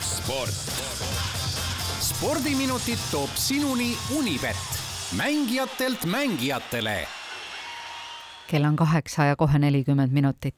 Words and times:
sport. 0.00 0.50
spordiminutid 2.00 2.98
toob 3.10 3.30
sinuni 3.34 3.98
Unibet, 4.16 4.56
mängijatelt 5.16 6.04
mängijatele 6.04 7.06
kell 8.48 8.64
on 8.64 8.76
kaheksa 8.76 9.24
ja 9.24 9.36
kohe 9.36 9.58
nelikümmend 9.58 10.12
minutit. 10.12 10.54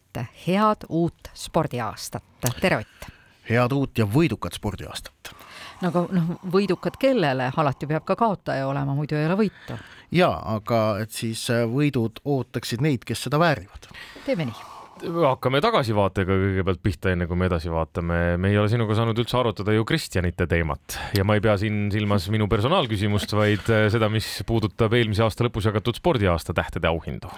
head 0.46 0.87
uut 0.88 1.30
spordiaastat, 1.35 2.22
tere 2.61 2.77
Ott! 2.77 3.11
head 3.50 3.73
uut 3.73 3.98
ja 3.98 4.07
võidukat 4.07 4.55
spordiaastat! 4.55 5.34
no 5.82 5.89
aga 5.89 6.07
noh, 6.12 6.34
võidukad 6.52 6.96
kellele, 7.00 7.52
alati 7.57 7.87
peab 7.87 8.05
ka 8.05 8.16
kaotaja 8.16 8.68
olema, 8.68 8.95
muidu 8.95 9.16
ei 9.16 9.27
ole 9.27 9.37
võitu. 9.37 9.79
jaa, 10.11 10.55
aga 10.55 10.98
et 11.02 11.11
siis 11.11 11.48
võidud 11.50 12.23
ootaksid 12.25 12.80
neid, 12.80 13.05
kes 13.05 13.23
seda 13.29 13.39
väärivad. 13.39 13.91
teeme 14.27 14.45
nii 14.45 14.70
hakkame 15.01 15.61
tagasivaatega 15.64 16.37
kõigepealt 16.43 16.80
pihta, 16.85 17.12
enne 17.14 17.27
kui 17.29 17.39
me 17.39 17.49
edasi 17.49 17.71
vaatame. 17.73 18.37
me 18.41 18.50
ei 18.50 18.59
ole 18.61 18.69
sinuga 18.73 18.95
saanud 18.96 19.18
üldse 19.18 19.39
arutada 19.39 19.72
ju 19.75 19.85
Kristjanite 19.89 20.46
teemat 20.50 20.96
ja 21.17 21.25
ma 21.25 21.36
ei 21.36 21.45
pea 21.45 21.57
siin 21.61 21.89
silmas 21.93 22.29
minu 22.32 22.49
personaalküsimust, 22.50 23.32
vaid 23.36 23.71
äh, 23.72 23.86
seda, 23.93 24.11
mis 24.13 24.29
puudutab 24.46 24.94
eelmise 24.96 25.25
aasta 25.25 25.46
lõpus 25.46 25.68
jagatud 25.68 25.96
spordiaasta 25.96 26.55
tähtede 26.57 26.91
auhindu. 26.91 27.31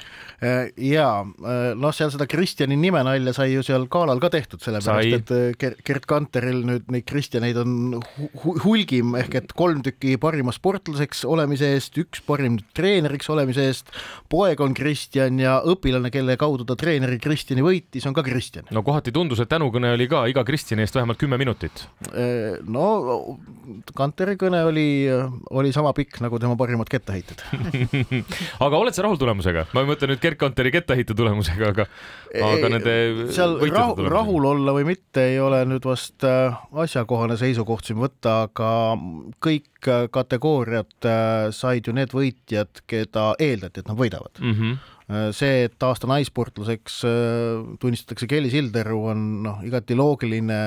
Äh, 0.43 0.73
ja 0.77 1.09
äh, 1.23 1.73
noh, 1.79 1.95
seal 1.95 2.13
seda 2.15 2.27
Kristjani 2.31 2.79
nimenalja 2.81 3.35
sai 3.37 3.53
ju 3.53 3.65
seal 3.67 3.87
galal 3.93 4.21
ka 4.23 4.33
tehtud, 4.33 4.63
sellepärast 4.65 5.33
et 5.33 5.83
Gerd 5.87 6.09
Kanteril 6.11 6.63
nüüd 6.67 6.91
neid 6.93 7.07
Kristjaneid 7.09 7.61
on 7.63 8.01
hu 8.43 8.57
hulgim 8.65 9.17
ehk 9.21 9.39
et 9.43 9.57
kolm 9.59 9.85
tükki 9.87 10.19
parima 10.23 10.55
sportlaseks 10.55 11.25
olemise 11.29 11.73
eest, 11.77 11.97
üks 12.01 12.25
parim 12.27 12.59
treeneriks 12.77 13.31
olemise 13.33 13.69
eest, 13.71 13.93
poeg 14.33 14.61
on 14.65 14.75
Kristjan 14.77 15.39
ja 15.41 15.59
õpilane, 15.69 16.11
kelle 16.15 16.37
kaudu 16.41 16.67
ta 16.69 16.77
treeneri 16.79 17.21
Kristjan 17.23 17.52
Kristjani 17.53 17.65
võitis, 17.67 18.05
on 18.09 18.15
ka 18.17 18.23
Kristjan. 18.25 18.67
no 18.73 18.83
kohati 18.87 19.13
tundus, 19.13 19.41
et 19.43 19.51
tänukõne 19.51 19.93
oli 19.93 20.07
ka 20.09 20.25
iga 20.31 20.45
Kristjani 20.47 20.87
eest 20.87 20.97
vähemalt 20.97 21.19
kümme 21.21 21.37
minutit. 21.41 21.85
Äh, 22.17 22.57
no 22.65 23.39
Kanteri 23.97 24.39
kõne 24.41 24.63
oli, 24.65 24.87
oli 25.53 25.73
sama 25.75 25.93
pikk 25.97 26.23
nagu 26.25 26.41
tema 26.41 26.57
parimad 26.57 26.89
kettaheited 26.91 27.43
aga 28.65 28.79
oled 28.79 28.97
sa 28.97 29.05
rahul 29.05 29.21
tulemusega? 29.21 29.67
ma 29.77 29.85
ei 29.85 29.91
mõtle 29.91 30.09
nüüd 30.11 30.23
Gerd 30.23 30.41
Kanteri 30.41 30.73
kettaheite 30.73 31.17
tulemusega, 31.19 31.73
aga, 31.75 31.87
aga 32.49 32.73
nende 32.73 32.97
seal 33.37 33.59
rahu, 33.69 34.09
rahul 34.09 34.49
olla 34.55 34.77
või 34.79 34.89
mitte 34.95 35.29
ei 35.35 35.39
ole 35.43 35.63
nüüd 35.69 35.85
vast 35.89 36.25
äh, 36.25 36.57
asjakohane 36.73 37.37
seisukoht 37.41 37.91
siin 37.91 38.01
võtta, 38.01 38.47
aga 38.49 38.73
kõik 39.45 39.69
kategooriad 40.13 41.09
äh, 41.09 41.51
said 41.51 41.89
ju 41.89 41.95
need 41.97 42.15
võitjad, 42.17 42.85
keda 42.87 43.33
eeldati, 43.43 43.83
et 43.83 43.93
nad 43.93 43.99
võidavad 43.99 44.43
mm. 44.43 44.59
-hmm 44.59 44.93
Äh, 45.13 45.31
see, 45.35 45.65
et 45.67 45.85
aasta 45.85 46.09
naissportlaseks 46.09 47.01
äh, 47.09 47.63
tunnistatakse 47.83 48.29
Kelly 48.31 48.53
Sildaru, 48.53 49.01
on 49.13 49.25
noh, 49.45 49.63
igati 49.67 49.97
loogiline, 49.99 50.59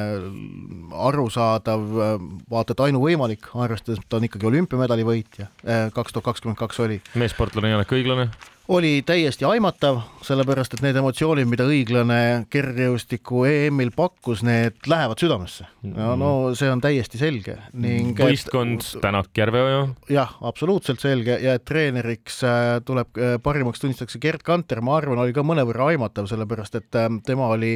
arusaadav, 1.07 1.85
äh, 2.05 2.17
vaata 2.51 2.75
et 2.75 2.83
ainuvõimalik, 2.89 3.49
arvestades, 3.55 4.01
et 4.01 4.09
ta 4.11 4.19
on 4.19 4.27
ikkagi 4.27 4.49
olümpiamedali 4.51 5.07
võitja, 5.07 5.49
kaks 5.95 6.13
tuhat 6.13 6.29
kakskümmend 6.29 6.59
kaks 6.59 6.83
oli. 6.85 6.99
meessportlane 7.17 7.73
Janek 7.73 7.95
Õiglane 7.95 8.29
oli 8.67 9.03
täiesti 9.05 9.45
aimatav, 9.45 9.99
sellepärast 10.25 10.73
et 10.73 10.81
need 10.81 10.97
emotsioonid, 10.97 11.47
mida 11.49 11.67
õiglane 11.69 12.17
kergejõustiku 12.53 13.43
EM-il 13.45 13.91
pakkus, 13.95 14.41
need 14.45 14.79
lähevad 14.89 15.21
südamesse. 15.21 15.67
no, 15.85 16.15
no 16.17 16.29
see 16.57 16.69
on 16.71 16.81
täiesti 16.81 17.21
selge 17.21 17.59
ning 17.73 18.17
võistkond 18.17 18.87
Tänak 19.03 19.29
Järveoja. 19.37 19.83
jah, 20.09 20.33
absoluutselt 20.41 21.03
selge 21.03 21.37
ja 21.43 21.53
et 21.59 21.65
treeneriks 21.65 22.41
äh, 22.47 22.63
tuleb, 22.85 23.11
äh, 23.19 23.35
parimaks 23.43 23.83
tunnistatakse 23.83 24.21
Gerd 24.23 24.45
Kanter, 24.45 24.81
ma 24.81 24.97
arvan, 24.97 25.21
oli 25.21 25.35
ka 25.35 25.45
mõnevõrra 25.45 25.91
aimatav, 25.93 26.29
sellepärast 26.31 26.81
et 26.81 26.99
äh, 26.99 27.09
tema 27.25 27.51
oli 27.53 27.75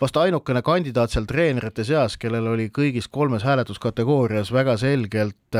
vast 0.00 0.20
ainukene 0.20 0.62
kandidaat 0.66 1.16
seal 1.16 1.28
treenerite 1.28 1.86
seas, 1.88 2.18
kellel 2.20 2.52
oli 2.52 2.68
kõigis 2.68 3.08
kolmes 3.08 3.46
hääletuskategoorias 3.46 4.52
väga 4.52 4.76
selgelt 4.80 5.56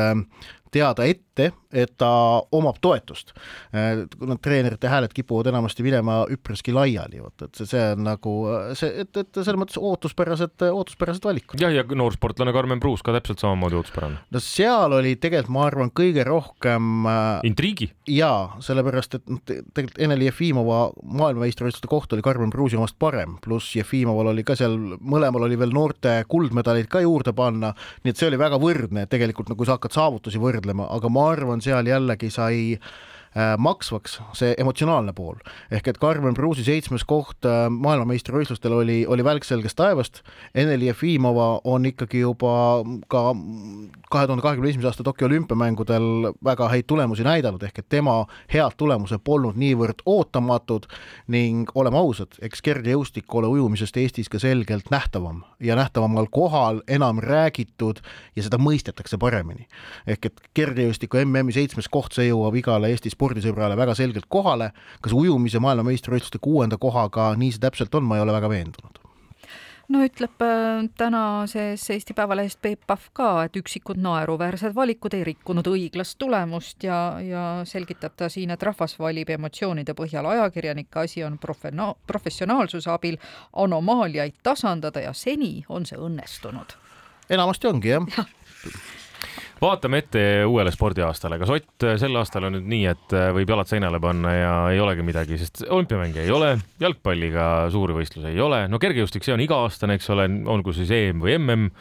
teada 0.73 1.05
ette, 1.07 1.51
et 1.71 1.93
ta 1.99 2.09
omab 2.55 2.79
toetust. 2.81 3.33
Need 3.73 4.41
treenerite 4.43 4.89
hääled 4.89 5.13
kipuvad 5.15 5.49
enamasti 5.51 5.85
minema 5.85 6.21
üpriski 6.33 6.73
laiali, 6.75 7.21
vot 7.21 7.45
et 7.45 7.59
see, 7.59 7.67
see 7.69 7.83
on 7.93 8.03
nagu 8.07 8.33
see, 8.77 9.03
et, 9.03 9.11
et 9.21 9.39
selles 9.39 9.59
mõttes 9.59 9.79
ootuspärased, 9.81 10.65
ootuspärased 10.71 11.27
valikud. 11.27 11.61
jah, 11.61 11.73
ja 11.73 11.83
noorsportlane 11.87 12.53
Karmen 12.55 12.81
Pruus 12.83 13.03
ka 13.05 13.13
täpselt 13.15 13.43
samamoodi 13.43 13.77
ootuspärane. 13.79 14.21
no 14.31 14.41
seal 14.43 14.97
oli 14.97 15.15
tegelikult, 15.15 15.53
ma 15.53 15.65
arvan, 15.67 15.91
kõige 15.95 16.25
rohkem 16.27 17.07
äh, 17.07 17.27
intriigi. 17.47 17.91
jaa, 18.09 18.57
sellepärast 18.63 19.19
et 19.19 19.29
noh, 19.29 19.41
tegelikult 19.45 20.01
Ene-Li 20.07 20.29
Jefimova 20.29 20.81
maailmameistrivõistluste 21.03 21.91
koht 21.91 22.13
oli 22.15 22.25
Karmen 22.25 22.51
Pruusi 22.53 22.79
omast 22.79 22.97
parem, 22.99 23.37
pluss 23.43 23.75
Jefimoval 23.77 24.33
oli 24.33 24.45
ka 24.47 24.57
seal, 24.57 24.77
mõlemal 24.97 25.47
oli 25.47 25.59
veel 25.59 25.73
noorte 25.75 26.19
kuldmedalid 26.31 26.89
ka 26.91 27.03
juurde 27.05 27.33
panna, 27.37 27.73
nii 28.03 28.13
et 28.13 28.19
see 28.19 28.29
oli 28.31 28.39
väga 28.41 28.59
võrdne, 28.61 29.05
tegelikult 29.11 29.51
nagu 29.53 29.67
sa 29.67 29.77
hakkad 29.77 29.95
saavutusi 29.95 30.41
võrdlema, 30.41 30.56
võrdlema, 30.57 30.89
aga 30.97 31.11
ma 31.13 31.29
arvan, 31.33 31.63
seal 31.63 31.87
jällegi 31.87 32.33
sai 32.33 32.63
Äh, 32.75 33.16
maksvaks 33.57 34.17
see 34.33 34.55
emotsionaalne 34.57 35.13
pool. 35.13 35.35
ehk 35.71 35.87
et 35.87 35.97
Karmen 35.97 36.33
Pruusi 36.33 36.63
seitsmes 36.63 37.03
koht 37.07 37.45
äh, 37.45 37.67
maailmameistrivõistlustel 37.69 38.73
oli, 38.73 38.97
oli 39.05 39.23
välk 39.23 39.45
selgest 39.45 39.77
taevast, 39.77 40.21
Ene-Li 40.55 40.87
Jefimova 40.87 41.61
on 41.63 41.85
ikkagi 41.85 42.23
juba 42.23 42.83
ka 43.07 43.23
kahe 44.11 44.27
tuhande 44.27 44.41
kahekümne 44.41 44.69
esimese 44.69 44.87
aasta 44.87 45.03
Tokyo 45.03 45.27
olümpiamängudel 45.27 46.31
väga 46.43 46.69
häid 46.71 46.87
tulemusi 46.87 47.23
näidanud, 47.27 47.63
ehk 47.63 47.79
et 47.79 47.89
tema 47.89 48.25
head 48.53 48.77
tulemused 48.77 49.21
polnud 49.23 49.59
niivõrd 49.59 50.01
ootamatud 50.05 50.87
ning 51.27 51.69
oleme 51.75 51.99
ausad, 51.99 52.37
eks 52.41 52.63
kergejõustik 52.65 53.35
ole 53.35 53.51
ujumisest 53.51 53.97
Eestis 53.97 54.29
ka 54.29 54.39
selgelt 54.39 54.91
nähtavam 54.91 55.43
ja 55.59 55.75
nähtavamal 55.75 56.29
kohal, 56.31 56.81
enam 56.87 57.19
räägitud 57.23 58.01
ja 58.35 58.43
seda 58.43 58.57
mõistetakse 58.57 59.17
paremini. 59.19 59.67
ehk 60.07 60.25
et 60.25 60.41
kergejõustiku 60.53 61.21
MM-i 61.25 61.53
seitsmes 61.53 61.89
koht, 61.91 62.13
see 62.13 62.29
jõuab 62.31 62.55
igale 62.55 62.89
Eesti 62.89 63.09
spordile 63.09 63.26
spordisõbrale 63.27 63.77
väga 63.77 63.95
selgelt 63.97 64.29
kohale, 64.29 64.71
kas 65.01 65.15
ujumise 65.15 65.59
maailmameistrivõistluste 65.63 66.39
kuuenda 66.41 66.77
kohaga 66.79 67.33
nii 67.37 67.51
see 67.51 67.63
täpselt 67.63 67.93
on, 67.95 68.07
ma 68.07 68.17
ei 68.17 68.23
ole 68.23 68.35
väga 68.35 68.49
veendunud. 68.49 69.03
No 69.87 70.01
ütleb 70.03 70.43
äh, 70.43 70.83
tänases 70.99 71.85
Eesti 71.93 72.11
Päevalehest 72.13 72.59
Peep 72.61 72.81
Pahv 72.87 73.05
ka, 73.15 73.27
et 73.47 73.55
üksikud 73.55 73.95
naeruväärsed 74.03 74.75
valikud 74.75 75.15
ei 75.15 75.23
rikkunud 75.29 75.67
õiglast 75.71 76.17
tulemust 76.19 76.83
ja, 76.83 76.97
ja 77.23 77.43
selgitab 77.63 78.17
ta 78.19 78.27
siin, 78.29 78.51
et 78.51 78.65
rahvas 78.67 78.97
valib 78.99 79.31
emotsioonide 79.31 79.95
põhjal 79.95 80.27
ajakirjanike 80.33 81.05
asi 81.05 81.23
on 81.23 81.39
profena-, 81.39 81.93
professionaalsuse 82.07 82.91
abil 82.91 83.15
anomaaliaid 83.55 84.35
tasandada 84.43 85.07
ja 85.07 85.15
seni 85.15 85.63
on 85.69 85.87
see 85.87 85.99
õnnestunud. 85.99 86.75
enamasti 87.29 87.71
ongi 87.71 87.95
jah. 87.95 88.11
Ja 88.17 88.27
vaatame 89.61 90.01
ette 90.03 90.23
uuele 90.47 90.71
spordiaastale, 90.73 91.39
kas 91.41 91.53
Ott, 91.57 91.87
sel 92.01 92.19
aastal 92.19 92.49
on 92.49 92.57
nüüd 92.57 92.67
nii, 92.69 92.83
et 92.91 93.15
äh, 93.17 93.29
võib 93.35 93.53
jalad 93.53 93.69
seinale 93.69 94.01
panna 94.03 94.33
ja 94.35 94.51
ei 94.73 94.81
olegi 94.83 95.05
midagi, 95.05 95.39
sest 95.41 95.63
olümpiamänge 95.67 96.25
ei 96.25 96.33
ole, 96.33 96.53
jalgpalliga 96.81 97.47
suuri 97.73 97.97
võistlusi 97.97 98.33
ei 98.33 98.43
ole, 98.43 98.65
no 98.71 98.81
kergejõustik, 98.81 99.25
see 99.25 99.35
on 99.35 99.43
iga-aastane, 99.45 99.97
eks 99.97 100.11
ole, 100.13 100.27
olgu 100.49 100.75
siis 100.77 100.93
EM 100.93 101.23
või 101.23 101.37
MM 101.39 101.71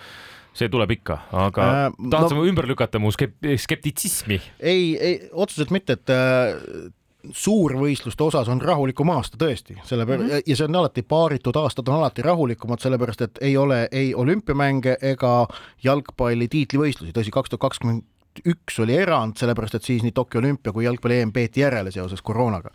see 0.57 0.71
tuleb 0.73 0.95
ikka, 0.97 1.19
aga 1.37 1.65
äh, 1.69 1.97
tahad 2.09 2.31
no, 2.31 2.33
sa 2.33 2.45
ümber 2.49 2.69
lükata 2.71 3.01
mu 3.03 3.13
skep-, 3.13 3.51
skeptitsismi? 3.61 4.41
ei, 4.61 4.95
ei 4.97 5.19
otseselt 5.33 5.75
mitte, 5.75 5.99
et 5.99 6.13
äh, 6.15 6.89
suurvõistluste 7.33 8.25
osas 8.25 8.49
on 8.49 8.61
rahulikum 8.63 9.11
aasta 9.15 9.39
tõesti, 9.41 9.79
sellepärast 9.85 10.25
mm 10.25 10.31
-hmm. 10.31 10.43
ja 10.47 10.57
see 10.57 10.65
on 10.69 10.77
alati 10.77 11.03
paaritud 11.03 11.57
aastad 11.57 11.89
on 11.89 11.95
alati 11.95 12.23
rahulikumad, 12.23 12.81
sellepärast 12.81 13.23
et 13.23 13.39
ei 13.41 13.57
ole 13.57 13.89
ei 13.93 14.15
olümpiamänge 14.15 14.97
ega 15.03 15.47
jalgpalli 15.85 16.49
tiitlivõistlusi, 16.49 17.13
tõsi, 17.13 17.31
kaks 17.31 17.51
tuhat 17.51 17.61
kakskümmend 17.61 18.03
üks 18.45 18.81
oli 18.83 18.97
erand, 18.97 19.37
sellepärast 19.37 19.75
et 19.75 19.83
siis 19.83 20.03
nii 20.03 20.13
Tokyo 20.13 20.41
olümpia 20.41 20.73
kui 20.73 20.85
jalgpalli 20.85 21.21
EM 21.21 21.33
peeti 21.33 21.61
järele 21.61 21.91
seoses 21.91 22.23
koroonaga. 22.23 22.71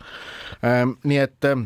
Ehm, 0.62 0.96
nii 1.04 1.18
et 1.18 1.44
ehm, 1.44 1.62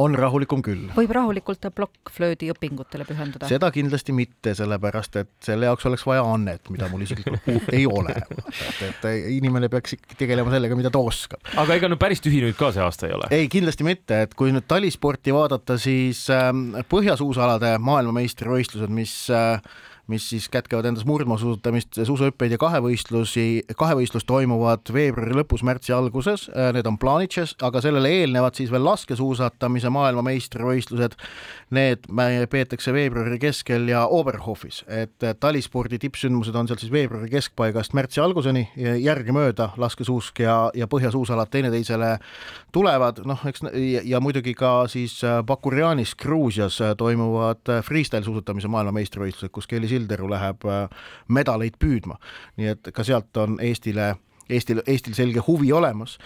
on 0.00 0.14
rahulikum 0.18 0.62
küll. 0.64 0.88
võib 0.96 1.12
rahulikult 1.14 1.66
plokkflöödi 1.74 2.50
õpingutele 2.54 3.06
pühenduda? 3.08 3.48
seda 3.50 3.70
kindlasti 3.74 4.14
mitte, 4.16 4.54
sellepärast 4.58 5.18
et 5.22 5.32
selle 5.44 5.68
jaoks 5.70 5.86
oleks 5.90 6.04
vaja 6.08 6.24
annet, 6.26 6.70
mida 6.74 6.88
mul 6.90 7.04
isiklikult 7.06 7.70
ei 7.78 7.86
ole. 7.86 8.16
et, 8.18 8.82
et 8.88 9.08
inimene 9.36 9.70
peaks 9.72 9.96
ikkagi 9.98 10.18
tegelema 10.24 10.52
sellega, 10.54 10.78
mida 10.78 10.92
ta 10.94 11.02
oskab. 11.02 11.42
aga 11.60 11.78
ega 11.78 11.90
no 11.92 11.98
päris 12.00 12.22
tühi 12.24 12.42
nüüd 12.44 12.58
ka 12.58 12.72
see 12.74 12.84
aasta 12.84 13.08
ei 13.08 13.16
ole? 13.16 13.30
ei, 13.34 13.48
kindlasti 13.52 13.86
mitte, 13.86 14.22
et 14.26 14.36
kui 14.38 14.54
nüüd 14.54 14.66
talisporti 14.70 15.34
vaadata, 15.34 15.78
siis 15.80 16.26
äh, 16.32 16.50
põhjasuusalade 16.90 17.76
maailmameistrivõistlused, 17.84 18.92
mis 18.94 19.16
äh, 19.32 19.60
mis 20.10 20.26
siis 20.28 20.48
kätkevad 20.52 20.84
endas 20.90 21.06
murdmaasuusatamist, 21.08 22.00
suusahüppeid 22.04 22.52
ja 22.52 22.58
kahevõistlusi, 22.60 23.64
kahevõistlus 23.78 24.26
toimuvad 24.28 24.90
veebruari 24.92 25.36
lõpus, 25.38 25.64
märtsi 25.64 25.94
alguses, 25.96 26.46
need 26.76 26.88
on 26.88 26.98
Planitšes, 27.00 27.54
aga 27.64 27.80
sellele 27.84 28.10
eelnevad 28.20 28.56
siis 28.58 28.72
veel 28.72 28.84
laskesuusatamise 28.84 29.92
maailmameistrivõistlused. 29.94 31.16
Need 31.74 32.04
peetakse 32.52 32.92
veebruari 32.94 33.38
keskel 33.42 33.88
ja 33.88 34.04
Oberhofis, 34.12 34.82
et 34.88 35.24
talispordi 35.40 35.98
tippsündmused 36.02 36.54
on 36.54 36.68
seal 36.68 36.82
siis 36.82 36.92
veebruari 36.92 37.30
keskpaigast 37.32 37.96
märtsi 37.96 38.20
alguseni, 38.22 38.66
järgemööda 38.76 39.70
laskesuusk 39.80 40.44
ja, 40.44 40.58
ja 40.76 40.88
põhjasuusalad 40.90 41.50
teineteisele 41.50 42.18
tulevad, 42.74 43.22
noh, 43.26 43.40
eks 43.48 43.64
ja, 43.72 44.04
ja 44.04 44.20
muidugi 44.20 44.54
ka 44.58 44.84
siis 44.92 45.16
Bakurjanis 45.46 46.14
Gruusias 46.20 46.78
toimuvad 46.98 47.72
freestyle 47.86 48.24
suusatamise 48.26 48.68
maailmameistrivõistlused, 48.68 49.52
kus 49.54 49.68
Kelly 49.70 49.88
Sildaru 49.94 50.28
läheb 50.30 50.68
medaleid 51.28 51.78
püüdma. 51.80 52.18
nii 52.58 52.74
et 52.74 52.94
ka 52.94 53.06
sealt 53.06 53.36
on 53.42 53.58
Eestile 53.62 54.14
Eestil, 54.50 54.82
Eestil 54.86 55.14
selge 55.14 55.40
huvi 55.46 55.72
olemas. 55.72 56.18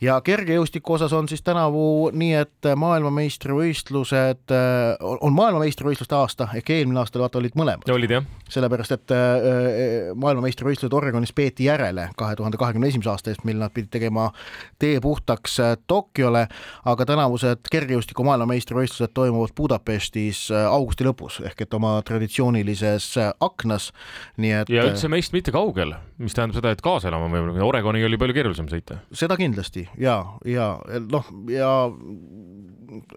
ja 0.00 0.20
kergejõustiku 0.20 0.92
osas 0.96 1.12
on 1.12 1.28
siis 1.28 1.42
tänavu 1.42 2.10
nii, 2.12 2.32
et 2.34 2.68
maailmameistrivõistlused, 2.76 4.52
on 5.00 5.32
maailmameistrivõistluste 5.32 6.14
aasta, 6.16 6.48
ehk 6.54 6.70
eelmine 6.70 7.00
aasta 7.00 7.20
vaata 7.20 7.38
olid 7.38 7.56
mõlemad. 7.58 7.90
olid 7.92 8.10
jah. 8.10 8.24
sellepärast, 8.48 8.92
et 8.92 9.14
äh, 9.14 10.12
maailmameistrivõistlused 10.14 10.94
Oregonis 10.96 11.32
peeti 11.32 11.68
järele 11.68 12.08
kahe 12.16 12.36
tuhande 12.36 12.56
kahekümne 12.60 12.88
esimese 12.88 13.10
aasta 13.10 13.30
eest, 13.32 13.44
mil 13.44 13.58
nad 13.60 13.72
pidid 13.74 13.90
tegema 13.92 14.30
tee 14.78 15.00
puhtaks 15.00 15.60
äh, 15.60 15.76
Tokyole, 15.86 16.46
aga 16.84 17.08
tänavused 17.08 17.68
kergejõustiku 17.72 18.24
maailmameistrivõistlused 18.28 19.14
toimuvad 19.14 19.54
Budapestis 19.56 20.46
äh, 20.50 20.66
augusti 20.70 21.06
lõpus 21.08 21.40
ehk 21.44 21.66
et 21.66 21.74
oma 21.74 21.96
traditsioonilises 22.06 23.12
aknas, 23.40 23.92
nii 24.36 24.52
et. 24.62 24.72
ja 24.72 24.86
üldse 24.88 25.10
meist 25.12 25.34
mitte 25.36 25.54
kaugel, 25.54 25.96
mis 26.22 26.36
tähendab 26.36 26.60
seda, 26.60 26.72
et 26.72 26.84
kaasa 26.84 27.10
elama 27.10 27.28
võib 27.66 27.74
Oregoni 27.74 28.04
oli 28.06 28.18
palju 28.18 28.34
keerulisem 28.36 28.68
sõita. 28.70 29.00
seda 29.12 29.36
kindlasti 29.36 29.86
ja, 29.98 30.20
ja 30.46 30.76
noh, 31.10 31.26
ja 31.50 31.70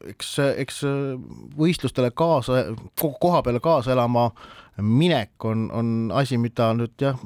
eks, 0.09 0.37
eks 0.57 0.81
võistlustele 1.57 2.11
kaasa, 2.11 2.65
koha 2.95 3.43
peale 3.45 3.61
kaasa 3.61 3.93
elama 3.93 4.31
minek 4.79 5.45
on, 5.45 5.69
on 5.75 6.11
asi, 6.15 6.37
mida 6.39 6.71
nüüd 6.73 6.95
jah, 7.03 7.19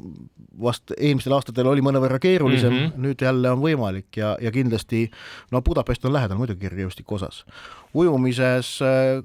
vast 0.63 0.93
eelmistel 0.97 1.35
aastatel 1.37 1.69
oli 1.69 1.83
mõnevõrra 1.85 2.19
keerulisem 2.21 2.73
mm, 2.73 2.79
-hmm. 2.87 3.05
nüüd 3.05 3.21
jälle 3.21 3.51
on 3.53 3.61
võimalik 3.61 4.17
ja, 4.17 4.35
ja 4.41 4.51
kindlasti 4.51 5.05
no 5.51 5.61
Budapest 5.61 6.05
on 6.05 6.13
lähedal 6.13 6.37
muidugi 6.37 6.65
kergejõustiku 6.65 7.15
osas. 7.15 7.45
ujumises, 7.93 8.79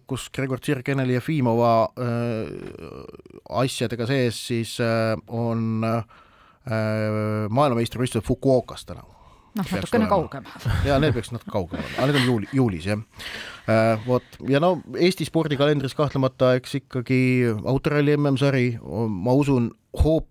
kus 0.07 0.29
Gregor 0.31 0.61
Tsirkeneli 0.61 1.15
ja 1.15 1.21
Fimova 1.21 1.89
äh, 1.99 2.53
asjadega 3.49 4.07
sees, 4.07 4.47
siis 4.47 4.79
äh, 4.81 5.17
on 5.29 5.85
äh, 5.85 6.05
Äh, 6.05 6.25
maailmameistrivõistlused 6.69 8.27
Fukuokas 8.27 8.85
tänavu. 8.89 9.15
noh, 9.59 9.69
natukene 9.73 10.07
kaugem. 10.11 10.49
ja 10.85 10.99
need 11.03 11.15
peaks 11.17 11.33
natuke 11.33 11.51
kaugem 11.51 11.81
olema, 11.81 11.95
aga 11.97 12.09
need 12.11 12.21
on 12.21 12.27
juuli, 12.27 12.49
juulis 12.53 12.89
jah. 12.89 13.05
Äh, 13.69 14.07
vot 14.07 14.41
ja 14.49 14.61
no 14.61 14.75
Eesti 14.97 15.27
spordikalendris 15.29 15.97
kahtlemata, 15.99 16.55
eks 16.61 16.79
ikkagi 16.83 17.21
autoralli 17.65 18.17
MM-sari, 18.17 18.69
ma 19.09 19.37
usun, 19.39 19.73
hoop 20.05 20.29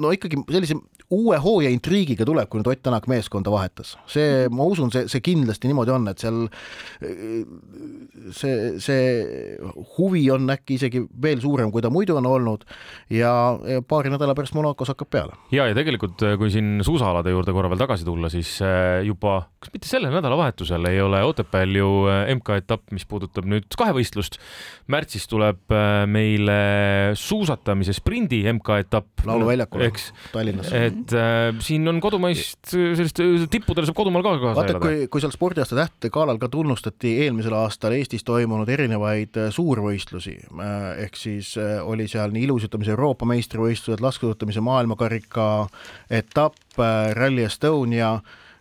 no 0.00 0.12
ikkagi 0.14 0.40
sellise 0.50 0.78
uue 1.10 1.38
hooaja 1.38 1.70
intriigiga 1.70 2.26
tuleb, 2.26 2.48
kui 2.50 2.60
nüüd 2.60 2.72
Ott 2.72 2.82
Tänak 2.86 3.06
meeskonda 3.10 3.50
vahetas. 3.50 3.96
see, 4.06 4.48
ma 4.50 4.64
usun, 4.64 4.90
see, 4.94 5.08
see 5.10 5.22
kindlasti 5.24 5.70
niimoodi 5.70 5.94
on, 5.94 6.08
et 6.10 6.22
seal 6.22 6.46
see, 8.34 8.56
see 8.82 9.56
huvi 9.96 10.24
on 10.34 10.50
äkki 10.52 10.76
isegi 10.80 11.02
veel 11.22 11.40
suurem, 11.42 11.70
kui 11.74 11.84
ta 11.84 11.90
muidu 11.92 12.16
on 12.18 12.26
olnud 12.30 12.66
ja, 13.12 13.30
paari 13.88 14.12
nädala 14.12 14.34
pärast 14.36 14.54
Monacos 14.56 14.90
hakkab 14.92 15.10
peale. 15.12 15.38
ja, 15.54 15.68
ja 15.70 15.76
tegelikult, 15.76 16.22
kui 16.40 16.50
siin 16.54 16.80
suusaalade 16.86 17.34
juurde 17.34 17.54
korra 17.56 17.70
veel 17.72 17.82
tagasi 17.82 18.06
tulla, 18.06 18.30
siis 18.32 18.56
äh, 18.64 19.02
juba, 19.06 19.38
kas 19.62 19.72
mitte 19.74 19.90
sellel 19.90 20.14
nädalavahetusel 20.14 20.90
ei 20.90 21.00
ole 21.02 21.22
Otepääl 21.26 21.78
ju 21.78 21.90
äh, 22.10 22.30
MK-etapp, 22.36 22.90
mis 22.96 23.06
puudutab 23.08 23.48
nüüd 23.48 23.68
kahevõistlust. 23.78 24.40
märtsis 24.92 25.26
tuleb 25.30 25.74
äh, 25.74 26.04
meile 26.10 26.58
suusatamise 27.18 27.94
sprindi 27.96 28.42
MK-etapp. 28.52 29.26
lauluväljakul, 29.26 29.88
Tallinnas. 30.32 30.72
et 30.72 30.95
äh, 31.16 31.50
siin 31.64 31.86
on 31.90 32.00
kodumaist 32.02 32.72
sellist 32.72 33.20
tippudel 33.52 33.86
saab 33.88 33.98
kodumaal 33.98 34.24
ka 34.24 34.34
kaasa 34.42 34.64
elada. 34.64 34.80
kui, 34.82 35.08
kui 35.12 35.24
seal 35.24 35.34
spordiaasta 35.34 35.78
tähtede 35.78 36.12
galal 36.14 36.40
ka 36.42 36.50
tunnustati 36.52 37.16
eelmisel 37.26 37.56
aastal 37.58 37.96
Eestis 37.96 38.24
toimunud 38.26 38.70
erinevaid 38.72 39.38
suurvõistlusi, 39.54 40.36
ehk 41.04 41.20
siis 41.20 41.54
oli 41.84 42.08
seal 42.10 42.34
nii 42.34 42.46
ilusutamise 42.48 42.94
Euroopa 42.96 43.28
meistrivõistlused, 43.28 44.02
laskesuusatamise 44.04 44.64
maailmakarika 44.64 45.46
etapp, 46.10 46.80
Rally 47.16 47.46
Estonia 47.46 48.16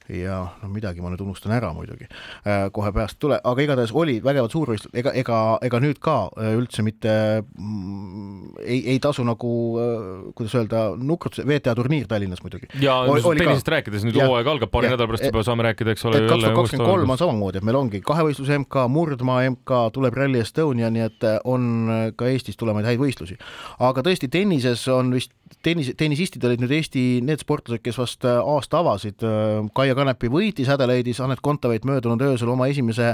ja 0.10 0.40
no 0.62 0.70
midagi 0.70 1.02
ma 1.02 1.10
nüüd 1.10 1.24
unustan 1.26 1.54
ära 1.56 1.72
muidugi, 1.74 2.08
äh, 2.46 2.68
kohe 2.74 2.92
peast 2.94 3.18
tule, 3.22 3.40
aga 3.42 3.64
igatahes 3.66 3.94
oli 3.96 4.20
vägevad 4.24 4.54
suurvõistlused, 4.54 4.94
ega, 5.02 5.14
ega, 5.18 5.40
ega 5.66 5.80
nüüd 5.82 6.00
ka 6.04 6.18
äh, 6.38 6.52
üldse 6.60 6.86
mitte 6.86 7.16
mm, 7.42 8.60
ei, 8.62 8.82
ei 8.94 9.00
tasu 9.04 9.26
nagu, 9.26 9.52
äh, 9.82 10.28
kuidas 10.38 10.56
öelda, 10.60 10.84
nukrutuse, 11.00 11.46
VTA 11.50 11.76
turniir 11.78 12.10
Tallinnas 12.12 12.44
muidugi. 12.46 12.70
ja 12.84 13.00
tennisest 13.10 13.72
rääkides, 13.76 14.06
nüüd 14.08 14.20
hooaeg 14.22 14.52
algab 14.56 14.74
paari 14.74 14.92
nädala 14.94 15.10
pärast 15.10 15.26
juba 15.26 15.46
saame 15.48 15.66
rääkida, 15.70 15.96
eks 15.96 16.06
ole. 16.10 16.22
kaks 16.28 16.44
tuhat 16.44 16.60
kakskümmend 16.60 16.92
kolm 16.92 17.16
on 17.16 17.22
samamoodi, 17.22 17.62
et 17.62 17.68
meil 17.68 17.80
ongi 17.80 18.04
kahevõistlus 18.06 18.54
MK, 18.62 18.86
murdmaa 18.94 19.42
MK, 19.56 19.82
tuleb 19.96 20.20
Rally 20.22 20.44
Estonia, 20.44 20.92
nii 20.94 21.08
et 21.08 21.30
on 21.50 21.72
ka 22.18 22.30
Eestis 22.30 22.60
tulevaid 22.62 22.86
häid 22.92 23.02
võistlusi. 23.02 23.40
aga 23.82 24.06
tõesti, 24.06 24.30
tennises 24.32 24.86
on 24.92 25.14
vist 25.16 25.34
tennis, 25.66 25.92
tennisistid 25.98 26.44
olid 26.46 26.62
nüüd 26.62 26.74
Eesti 26.78 27.04
need 27.26 27.42
sportlased, 27.42 27.82
kes 27.86 27.98
vast 28.00 28.26
aasta 28.28 28.82
avasid, 28.82 29.26
Kaia 29.76 29.95
Kaia 29.96 30.04
Kanepi 30.04 30.28
võitis, 30.28 30.68
Adelaide'is 30.68 31.22
Anett 31.24 31.40
Kontaveit 31.42 31.86
möödunud 31.88 32.20
öösel 32.22 32.50
oma 32.52 32.68
esimese 32.68 33.14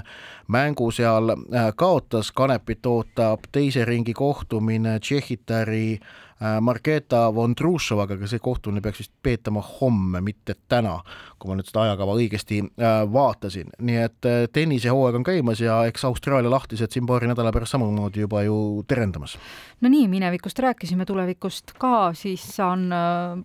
mängu 0.50 0.88
seal 0.92 1.30
äh, 1.30 1.70
kaotas, 1.78 2.32
Kanepit 2.34 2.86
ootab 2.90 3.46
teise 3.54 3.86
ringi 3.86 4.16
kohtumine 4.18 4.98
Tšehhitari 5.00 6.00
Äh, 6.00 6.31
Marketa 6.42 7.28
Vondrušovaga, 7.36 8.16
aga 8.18 8.28
see 8.30 8.42
kohtumine 8.42 8.82
peaks 8.82 9.04
vist 9.04 9.12
peetama 9.24 9.62
homme, 9.62 10.24
mitte 10.26 10.56
täna, 10.72 10.96
kui 11.38 11.52
ma 11.52 11.58
nüüd 11.58 11.68
seda 11.70 11.84
ajakava 11.86 12.16
õigesti 12.18 12.62
äh, 12.66 13.02
vaatasin. 13.14 13.70
nii 13.78 14.00
et 14.02 14.30
äh, 14.30 14.46
tennisehooaeg 14.54 15.20
on 15.20 15.26
käimas 15.28 15.62
ja 15.62 15.82
eks 15.90 16.06
Austraalia 16.10 16.50
lahtised 16.50 16.94
siin 16.94 17.06
paari 17.10 17.30
nädala 17.30 17.54
pärast 17.54 17.76
samamoodi 17.76 18.26
juba 18.26 18.42
ju 18.48 18.58
terendamas. 18.88 19.38
no 19.82 19.90
nii, 19.90 20.08
minevikust 20.10 20.60
rääkisime, 20.66 21.06
tulevikust 21.06 21.76
ka, 21.78 22.12
siis 22.18 22.48
saan 22.56 22.90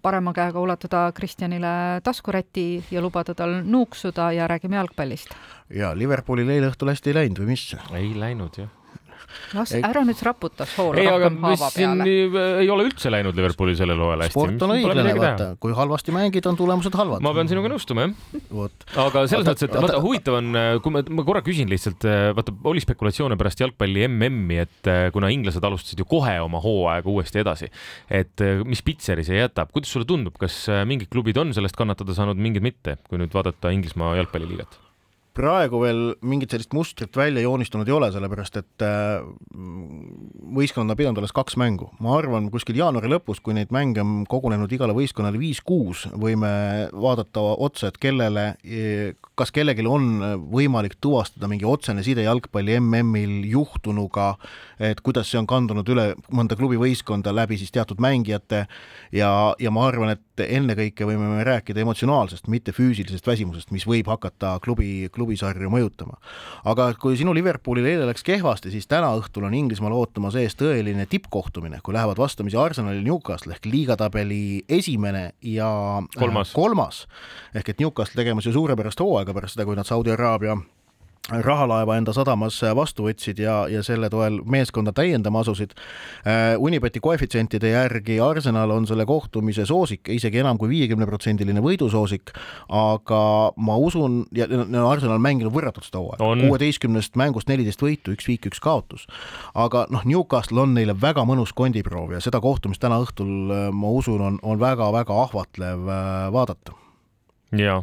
parema 0.02 0.32
käega 0.36 0.60
ulatada 0.60 1.10
Kristjanile 1.12 2.00
taskuräti 2.04 2.84
ja 2.90 3.04
lubada 3.04 3.34
tal 3.34 3.60
nuuksuda 3.64 4.32
ja 4.32 4.48
räägime 4.48 4.80
jalgpallist. 4.80 5.36
ja 5.70 5.92
Liverpoolil 5.98 6.48
eile 6.48 6.72
õhtul 6.72 6.94
hästi 6.94 7.12
ei 7.12 7.20
läinud 7.20 7.44
või 7.44 7.52
mis? 7.52 7.68
ei 7.92 8.12
läinud 8.16 8.60
jah 8.64 8.75
las 9.56 9.72
ära 9.76 10.02
nüüd 10.06 10.20
raputa 10.26 10.66
sool 10.68 10.98
ei, 11.00 11.06
rohkem 11.08 11.38
haava 11.44 11.68
peale. 11.74 12.14
ei 12.62 12.70
ole 12.72 12.86
üldse 12.88 13.12
läinud 13.12 13.36
Liverpoolil 13.38 13.76
sellel 13.78 14.00
hooajal 14.02 14.24
hästi. 14.26 14.34
sport 14.34 14.64
on 14.66 14.74
õiglane, 14.76 15.14
vaata, 15.18 15.48
kui 15.62 15.74
halvasti 15.76 16.14
mängid, 16.14 16.46
on 16.50 16.58
tulemused 16.58 16.96
halvad. 16.98 17.24
ma 17.24 17.32
pean 17.36 17.50
sinuga 17.50 17.70
nõustuma, 17.72 18.06
jah. 18.06 18.70
aga 19.04 19.24
selles 19.30 19.48
mõttes, 19.48 19.66
et 19.68 19.76
vaata, 19.76 20.00
huvitav 20.04 20.38
on, 20.40 20.60
kui 20.84 20.94
ma, 20.94 21.04
ma 21.18 21.26
korra 21.28 21.42
küsin 21.46 21.70
lihtsalt, 21.72 22.06
vaata, 22.38 22.54
oli 22.70 22.82
spekulatsioone 22.84 23.38
pärast 23.40 23.62
jalgpalli 23.64 24.06
MM-i, 24.08 24.60
et 24.66 24.92
kuna 25.14 25.30
inglased 25.34 25.64
alustasid 25.66 26.02
ju 26.02 26.08
kohe 26.08 26.38
oma 26.44 26.62
hooaega 26.64 27.12
uuesti 27.12 27.42
edasi, 27.42 27.70
et 28.10 28.46
mis 28.66 28.82
pitseri 28.86 29.26
see 29.26 29.38
jätab, 29.40 29.70
kuidas 29.74 29.92
sulle 29.94 30.08
tundub, 30.08 30.38
kas 30.40 30.64
mingid 30.88 31.12
klubid 31.12 31.38
on 31.42 31.54
sellest 31.56 31.78
kannatada 31.78 32.16
saanud, 32.16 32.40
mingid 32.40 32.64
mitte, 32.64 32.98
kui 33.10 33.20
nüüd 33.20 33.34
vaadata 33.36 33.74
Inglismaa 33.74 34.16
jalgpalliliigat? 34.20 34.85
Praegu 35.36 35.80
veel 35.82 36.00
mingit 36.24 36.54
sellist 36.54 36.72
mustrit 36.76 37.16
välja 37.16 37.44
joonistunud 37.44 37.88
ei 37.88 37.94
ole, 37.96 38.08
sellepärast 38.14 38.56
et 38.60 38.84
äh, 38.84 39.24
võistkond 40.56 40.88
on 40.88 40.98
pidanud 40.98 41.20
alles 41.20 41.34
kaks 41.36 41.58
mängu. 41.60 41.90
ma 42.00 42.16
arvan, 42.18 42.48
kuskil 42.52 42.78
jaanuari 42.78 43.10
lõpus, 43.10 43.40
kui 43.44 43.56
neid 43.56 43.72
mänge 43.74 44.02
on 44.04 44.24
kogunenud 44.30 44.72
igale 44.72 44.94
võistkonnale 44.96 45.38
viis-kuus, 45.40 46.06
võime 46.16 46.50
vaadata 46.92 47.42
otsa, 47.66 47.90
et 47.90 47.98
kellele, 48.00 48.46
kas 49.38 49.52
kellelgi 49.54 49.84
on 49.86 50.08
võimalik 50.52 50.96
tuvastada 51.00 51.48
mingi 51.50 51.66
otsene 51.68 52.04
side 52.06 52.24
jalgpalli 52.24 52.78
MM-il 52.80 53.44
juhtunuga, 53.50 54.34
et 54.80 55.00
kuidas 55.04 55.30
see 55.30 55.40
on 55.40 55.48
kandunud 55.50 55.88
üle 55.92 56.06
mõnda 56.32 56.56
klubi 56.58 56.80
võistkonda 56.80 57.34
läbi 57.34 57.58
siis 57.60 57.74
teatud 57.74 58.00
mängijate 58.02 58.64
ja, 59.12 59.30
ja 59.58 59.72
ma 59.74 59.86
arvan, 59.88 60.14
et 60.16 60.44
ennekõike 60.46 61.06
võime 61.08 61.30
me 61.30 61.44
rääkida 61.46 61.82
emotsionaalsest, 61.82 62.48
mitte 62.52 62.74
füüsilisest 62.76 63.26
väsimusest, 63.26 63.72
mis 63.74 63.86
võib 63.88 64.08
hakata 64.10 64.56
klubi, 64.64 65.08
klubisarju 65.26 65.70
mõjutama. 65.70 66.16
aga 66.64 66.94
kui 67.00 67.16
sinu 67.18 67.34
Liverpoolil 67.34 67.86
eile 67.86 68.06
läks 68.06 68.22
kehvasti, 68.26 68.70
siis 68.70 68.86
täna 68.86 69.10
õhtul 69.18 69.46
on 69.46 69.54
Inglismaal 69.54 69.92
ootamas 69.92 70.36
ees 70.38 70.54
tõeline 70.54 71.06
tippkohtumine, 71.10 71.80
kui 71.82 71.94
lähevad 71.94 72.18
vastamisi 72.18 72.56
Arsenali 72.56 73.02
Newcastle 73.02 73.54
ehk 73.54 73.66
liigatabeli 73.66 74.64
esimene 74.68 75.32
ja 75.42 75.68
kolmas, 76.16 76.52
kolmas. 76.52 77.06
ehk 77.54 77.68
et 77.68 77.80
Newcastle 77.80 78.22
tegemas 78.22 78.46
ju 78.46 78.52
suurepärast 78.52 79.00
hooaega 79.00 79.34
pärast 79.34 79.56
seda, 79.56 79.66
kui 79.66 79.76
nad 79.76 79.86
Saudi 79.86 80.14
Araabia 80.14 80.56
rahalaeva 81.30 81.96
enda 81.98 82.12
sadamas 82.14 82.58
vastu 82.76 83.06
võtsid 83.08 83.40
ja, 83.42 83.56
ja 83.70 83.82
selle 83.86 84.08
toel 84.12 84.38
meeskonda 84.46 84.92
täiendama 84.94 85.42
asusid. 85.42 85.74
Äh, 86.26 86.54
Unibeti 86.62 87.00
koefitsientide 87.02 87.72
järgi 87.72 88.20
Arsenal 88.22 88.70
on 88.70 88.86
selle 88.86 89.06
kohtumise 89.06 89.66
soosik, 89.66 90.06
isegi 90.14 90.38
enam 90.42 90.58
kui 90.58 90.70
viiekümneprotsendiline 90.70 91.62
võidusoosik, 91.64 92.30
aga 92.68 93.22
ma 93.56 93.78
usun, 93.82 94.22
ja 94.36 94.46
Arsenal 94.86 95.18
mänginud 95.22 95.54
võrratult 95.54 95.88
seda 95.88 96.02
hooaega, 96.02 96.46
kuueteistkümnest 96.46 97.18
mängust 97.18 97.50
neliteist 97.50 97.82
võitu, 97.82 98.14
üks 98.14 98.30
viik, 98.30 98.46
üks 98.52 98.62
kaotus. 98.62 99.08
aga 99.54 99.86
noh, 99.90 100.06
Newcastle 100.06 100.62
on 100.62 100.76
neile 100.78 100.94
väga 101.00 101.26
mõnus 101.26 101.54
kondiproov 101.56 102.14
ja 102.14 102.22
seda 102.22 102.40
kohtumist 102.44 102.82
täna 102.82 103.00
õhtul 103.02 103.50
äh, 103.50 103.66
ma 103.74 103.90
usun, 103.90 104.22
on, 104.22 104.38
on 104.42 104.62
väga-väga 104.62 105.20
ahvatlev 105.26 105.90
äh, 105.90 106.32
vaadata. 106.32 106.78
jaa 107.56 107.82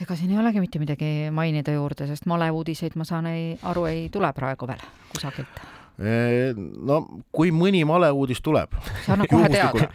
ega 0.00 0.16
siin 0.16 0.34
ei 0.34 0.38
olegi 0.42 0.60
mitte 0.60 0.82
midagi 0.82 1.30
mainida 1.32 1.72
juurde, 1.72 2.06
sest 2.10 2.26
maleuudiseid, 2.26 2.96
ma 2.96 3.04
saan 3.08 3.30
ei, 3.30 3.56
aru, 3.62 3.86
ei 3.90 4.06
tule 4.12 4.32
praegu 4.36 4.68
veel 4.68 4.84
kusagilt 5.12 5.64
no 5.96 6.98
kui 7.32 7.50
mõni 7.56 7.80
maleuudis 7.88 8.42
tuleb, 8.44 8.74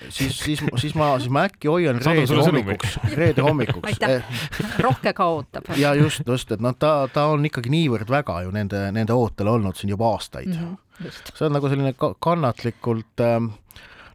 siis, 0.09 0.33
siis, 0.39 0.63
siis 0.81 0.95
ma, 0.97 1.11
siis 1.21 1.29
ma 1.29 1.43
äkki 1.45 1.69
hoian 1.69 1.99
reede 2.01 2.39
hommikuks, 2.41 2.95
reede 3.13 3.45
hommikuks. 3.45 3.99
rohke 4.85 5.13
ka 5.13 5.27
ootab. 5.29 5.69
ja 5.77 5.93
just, 5.99 6.25
just, 6.25 6.51
et 6.51 6.63
noh, 6.63 6.73
ta, 6.73 7.05
ta 7.13 7.27
on 7.29 7.45
ikkagi 7.45 7.69
niivõrd 7.73 8.09
väga 8.09 8.39
ju 8.47 8.53
nende, 8.55 8.87
nende 8.95 9.13
ootel 9.13 9.51
olnud 9.53 9.77
siin 9.77 9.93
juba 9.93 10.09
aastaid 10.15 10.49
mm. 10.49 10.73
-hmm, 10.73 11.21
see 11.35 11.45
on 11.45 11.53
nagu 11.59 11.69
selline 11.69 11.93
kannatlikult 12.19 13.21
äh, 13.21 13.37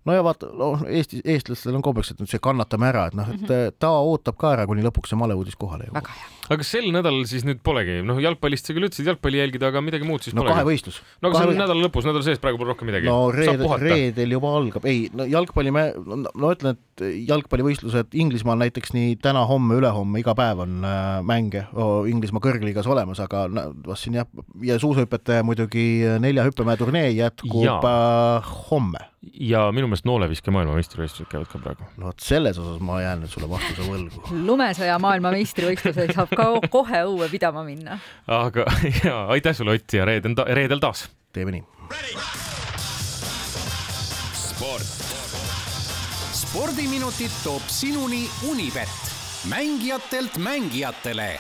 no 0.07 0.15
ja 0.15 0.23
vaata, 0.27 0.49
noh, 0.55 0.85
Eesti, 0.87 1.21
eestlastel 1.27 1.77
on 1.77 1.85
kombeks, 1.85 2.13
et 2.13 2.23
nüüd 2.23 2.31
see 2.31 2.43
kannatame 2.43 2.89
ära, 2.89 3.07
et 3.11 3.17
noh, 3.19 3.29
et 3.33 3.41
mm 3.41 3.51
-hmm. 3.51 3.77
ta 3.83 3.91
ootab 3.99 4.39
ka 4.41 4.55
ära, 4.55 4.67
kuni 4.71 4.85
lõpuks 4.87 5.13
see 5.13 5.19
maleuudis 5.19 5.59
kohale 5.59 5.89
jõuab. 5.89 6.11
aga 6.47 6.59
kas 6.63 6.71
sel 6.77 6.87
nädalal 6.95 7.27
siis 7.27 7.45
nüüd 7.49 7.61
polegi, 7.67 7.99
noh, 8.07 8.21
jalgpallist 8.23 8.67
sa 8.67 8.77
küll 8.77 8.87
ütlesid 8.89 9.11
jalgpalli 9.11 9.43
jälgida, 9.43 9.73
aga 9.73 9.83
midagi 9.83 10.07
muud 10.07 10.23
siis 10.23 10.35
no, 10.35 10.43
polegi? 10.43 10.55
kahevõistlus. 10.55 11.01
no 11.23 11.31
aga 11.31 11.43
see 11.43 11.51
on 11.51 11.63
nädala 11.63 11.87
lõpus, 11.89 12.07
nädala 12.07 12.27
sees 12.27 12.43
praegu 12.43 12.59
pole 12.59 12.71
rohkem 12.71 12.91
midagi. 12.91 13.11
no 13.11 13.31
reede, 13.35 13.71
reedel 13.83 14.37
juba 14.39 14.55
algab, 14.61 14.87
ei, 14.87 15.09
no 15.13 15.27
jalgpalli 15.27 15.75
me, 15.75 15.87
no 15.97 16.53
ütlen, 16.55 16.79
et 16.79 17.05
jalgpallivõistlused 17.27 18.15
Inglismaal 18.17 18.63
näiteks 18.63 18.95
nii 18.97 19.17
täna-homme, 19.21 19.77
ülehomme, 19.81 20.23
iga 20.23 20.37
päev 20.39 20.63
on 20.65 20.87
äh, 20.87 21.19
mänge 21.27 21.67
oh, 21.75 22.07
Inglismaa 22.09 22.45
kõrgliigas 22.47 22.87
olemas, 22.89 23.21
aga 23.21 23.47
no, 23.51 23.67
vast 23.87 24.07
siin 24.07 24.21
jah, 24.21 24.31
ja 24.65 24.79
suusahüpete 24.81 25.43
muidugi 25.47 26.07
nelja 26.23 26.47
hüppemäe 26.47 26.79
turnee 26.81 27.11
jätkub 27.11 27.67
ja. 27.67 27.77
äh, 27.83 28.57
homme 28.71 29.03
ja 29.33 29.67
minu 29.75 29.89
meelest 29.91 30.07
nooleviske 30.09 30.53
maailmameistrivõistlused 30.55 31.29
käivad 31.31 31.51
ka 31.51 31.61
praegu. 31.63 31.87
no 31.97 32.11
vot 32.11 32.23
selles 32.23 32.59
osas 32.59 32.81
ma 32.85 33.01
jään 33.03 33.25
nüüd 33.25 33.33
sulle 33.33 33.49
vastuse 33.51 33.87
võlgu. 33.87 34.23
lumesõja 34.49 34.99
maailmameistrivõistluseid 35.03 36.15
saab 36.17 36.35
ka 36.37 36.49
kohe 36.71 37.03
õue 37.09 37.29
pidama 37.33 37.65
minna. 37.67 37.99
aga 38.27 38.67
ja 39.05 39.27
aitäh 39.35 39.57
sulle, 39.57 39.77
Ott, 39.77 39.93
ja 39.93 40.07
reedel, 40.09 40.37
reedel 40.59 40.83
taas. 40.83 41.09
teeme 41.33 41.57
nii. 41.57 41.65
sport. 44.45 44.95
spordiminutid 46.37 47.35
toob 47.43 47.67
sinuni 47.69 48.25
Unibet, 48.49 49.13
mängijatelt 49.51 50.39
mängijatele 50.39 51.35